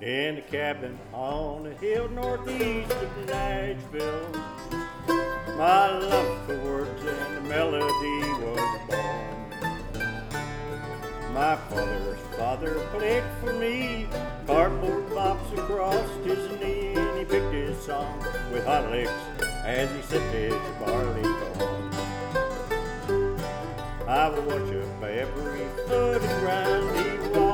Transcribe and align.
in 0.00 0.36
a 0.36 0.42
cabin 0.42 0.98
on 1.12 1.66
a 1.66 1.74
hill 1.74 2.08
northeast 2.10 2.92
of 2.92 3.26
Nashville. 3.26 4.28
My 5.56 5.90
love 5.98 6.46
for 6.46 6.58
words 6.64 7.02
and 7.02 7.36
the 7.36 7.40
melody 7.48 8.20
was 8.42 8.80
born. 8.88 9.36
My 11.32 11.56
father's 11.56 12.18
father 12.36 12.74
played 12.92 13.24
for 13.40 13.54
me, 13.54 14.06
cardboard 14.46 15.08
box 15.14 15.40
across 15.52 16.08
his 16.24 16.60
knee, 16.60 16.94
and 16.94 17.18
he 17.18 17.24
picked 17.24 17.52
his 17.54 17.78
song 17.78 18.18
with 18.52 18.66
hot 18.66 18.90
licks 18.90 19.10
as 19.64 19.90
he 19.90 20.02
sipped 20.02 20.32
his 20.34 20.52
barley 20.78 21.22
corn. 21.22 21.90
I 24.06 24.28
would 24.28 24.46
watch 24.46 24.74
up 24.74 25.02
every 25.02 25.66
foot 25.88 26.22
of 26.22 26.40
ground 26.40 26.96
he 26.98 27.18
walked 27.30 27.45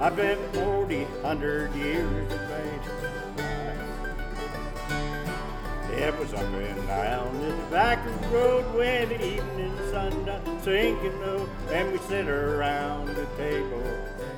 on. 0.00 0.12
I 0.12 0.14
bet 0.14 0.38
forty 0.54 1.04
hundred 1.22 1.74
years 1.74 2.32
of 2.32 2.50
age. 2.50 2.80
It 5.92 6.18
was 6.18 6.32
up 6.32 6.40
and 6.40 6.86
down 6.86 7.40
the 7.40 7.52
back 7.70 7.98
road 8.32 8.64
when 8.74 9.08
the 9.08 9.22
evening 9.22 9.76
sun 9.90 10.24
done 10.24 10.62
sinking 10.62 11.20
low, 11.20 11.48
and 11.70 11.92
we 11.92 11.98
sit 11.98 12.28
around 12.28 13.08
the 13.08 13.26
table 13.36 13.82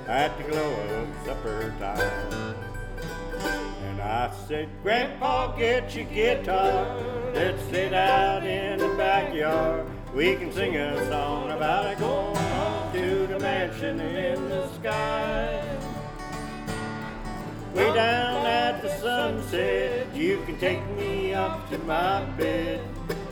at 0.08 0.36
the 0.38 0.44
glow 0.44 0.72
of 0.72 1.08
supper 1.24 1.72
time. 1.78 2.56
And 3.84 4.00
I 4.00 4.32
said, 4.48 4.68
Grandpa, 4.82 5.56
get 5.56 5.94
your 5.94 6.06
guitar. 6.06 7.00
Let's 7.32 7.62
sit 7.64 7.92
out 7.92 8.44
in 8.44 8.78
the 8.78 8.88
backyard. 8.96 9.86
We 10.14 10.34
can 10.36 10.50
sing 10.52 10.76
a 10.76 11.08
song 11.08 11.50
about 11.50 11.96
home 11.98 12.21
mansion 13.72 14.00
in 14.00 14.48
the 14.48 14.68
sky. 14.74 15.78
Way 17.74 17.94
down 17.94 18.46
at 18.46 18.82
the 18.82 18.90
sunset, 18.98 20.14
you 20.14 20.42
can 20.44 20.58
take 20.58 20.86
me 20.90 21.32
up 21.32 21.70
to 21.70 21.78
my 21.78 22.24
bed. 22.36 22.80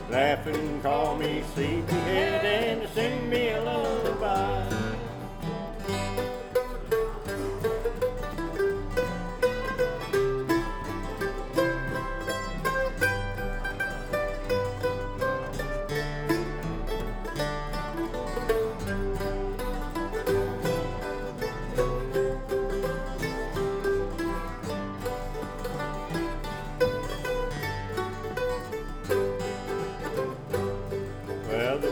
Laugh 0.09 0.47
and 0.47 0.83
call 0.83 1.17
me 1.17 1.43
sleepyhead 1.55 2.45
and 2.45 2.89
sing 2.91 3.29
me 3.29 3.51
a 3.51 3.63
lullaby. 3.63 4.70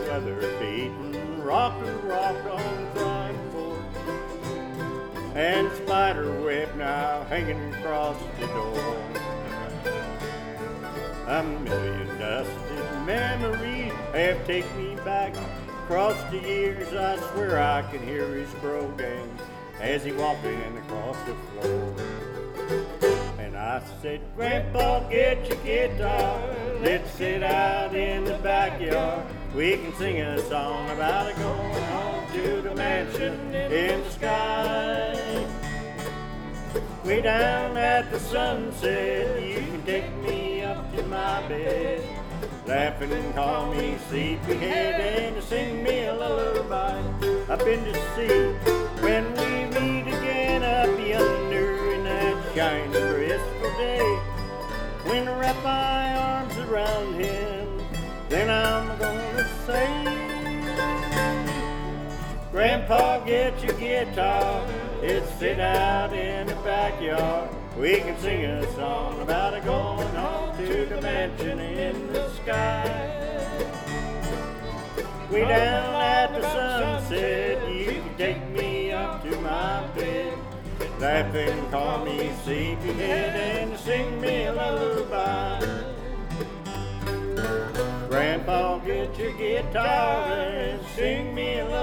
Well, 0.09 0.21
the 0.21 0.33
weather 0.33 0.59
beaten, 0.59 1.43
rock 1.43 1.75
and 1.85 2.03
rock 2.03 2.35
on 2.51 2.91
crying 2.95 3.51
for, 3.51 3.77
and 5.37 5.71
spider 5.77 6.41
web 6.41 6.75
now 6.77 7.25
hanging 7.25 7.71
across 7.75 8.17
the 8.39 8.47
door. 8.47 9.03
A 11.27 11.43
million 11.43 12.07
dusted 12.17 13.05
memories 13.05 13.93
have 14.13 14.47
taken 14.47 14.75
me 14.77 14.95
back 15.03 15.35
across 15.83 16.17
the 16.31 16.39
years. 16.39 16.91
I 16.91 17.17
swear 17.31 17.61
I 17.61 17.83
can 17.83 18.01
hear 18.01 18.25
his 18.33 18.51
brogan 18.55 19.29
as 19.79 20.03
he 20.03 20.11
walking 20.11 20.75
across 20.77 21.17
the 21.27 21.35
floor. 21.61 22.28
I 23.79 24.01
said, 24.01 24.21
Grandpa, 24.35 25.07
get 25.07 25.47
your 25.47 25.57
guitar. 25.63 26.41
Let's 26.81 27.11
sit 27.11 27.43
out 27.43 27.95
in 27.95 28.25
the 28.25 28.37
backyard. 28.39 29.25
We 29.55 29.77
can 29.77 29.93
sing 29.95 30.19
a 30.19 30.37
song 30.49 30.89
about 30.89 31.27
it 31.29 31.37
going 31.37 31.83
home 31.83 32.31
to 32.33 32.61
the 32.61 32.75
mansion 32.75 33.55
in 33.55 34.03
the 34.03 34.09
sky. 34.09 35.47
Way 37.05 37.21
down 37.21 37.77
at 37.77 38.11
the 38.11 38.19
sunset, 38.19 39.41
you 39.41 39.55
can 39.55 39.83
take 39.85 40.13
me 40.17 40.61
up 40.61 40.93
to 40.95 41.03
my 41.03 41.47
bed. 41.47 42.03
Laughing 42.67 43.13
and 43.13 43.33
call 43.33 43.73
me 43.73 43.97
sleepyhead 44.09 44.99
and 44.99 45.43
sing 45.43 45.83
me 45.83 46.03
a 46.03 46.13
lullaby. 46.13 47.01
I've 47.49 47.59
been 47.59 47.85
to 47.85 47.93
sea 48.15 48.51
when 49.01 49.23
we 49.35 49.79
meet 49.79 50.07
again 50.13 50.63
up 50.63 50.99
yonder 50.99 51.93
in 51.93 52.03
that 52.03 52.55
shining. 52.55 53.08
When 55.09 55.27
I 55.27 55.39
wrap 55.39 55.63
my 55.63 56.13
arms 56.13 56.55
around 56.69 57.15
him, 57.15 57.81
then 58.29 58.47
I'm 58.47 58.95
gonna 58.99 59.47
say. 59.65 59.89
Grandpa, 62.51 63.17
get 63.25 63.59
your 63.63 63.73
guitar. 63.73 64.63
Let's 65.01 65.33
sit 65.39 65.59
out 65.59 66.13
in 66.13 66.45
the 66.45 66.53
backyard. 66.57 67.49
We 67.75 68.01
can 68.01 68.19
sing 68.19 68.45
a 68.45 68.71
song 68.75 69.19
about 69.21 69.55
a 69.55 69.61
going 69.61 70.13
home 70.13 70.55
to 70.57 70.85
the 70.85 71.01
mansion 71.01 71.59
in 71.59 72.13
the 72.13 72.29
sky. 72.43 73.17
We 75.31 75.39
down 75.39 75.98
Laugh 80.99 81.33
and 81.33 81.71
call 81.71 82.03
me 82.03 82.29
sleepyhead 82.43 83.69
and 83.69 83.79
sing 83.79 84.19
me 84.19 84.47
a 84.47 84.53
lullaby. 84.53 85.59
Grandpa, 88.09 88.79
get 88.79 89.17
your 89.17 89.31
guitar 89.31 90.25
and 90.33 90.85
sing 90.97 91.33
me 91.33 91.59
a 91.59 91.63
lullaby. 91.63 91.78